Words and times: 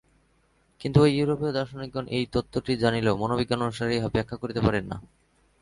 কিন্তু 0.81 0.97
ঐ 1.01 1.07
ইউরোপীয় 1.09 1.51
দার্শনিকগণ 1.51 2.05
এই 2.17 2.25
তত্ত্বটি 2.33 2.73
জানিলেও 2.77 3.19
মনোবিজ্ঞান 3.21 3.59
অনুসারে 3.61 3.93
ইহা 3.95 4.09
ব্যাখ্যা 4.15 4.37
করিতে 4.37 4.61
পারেন 4.61 4.85
না। 4.91 4.97